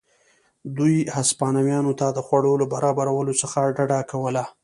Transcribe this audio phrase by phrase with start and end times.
[0.77, 4.43] دوی هسپانویانو ته د خوړو له برابرولو څخه ډډه کوله.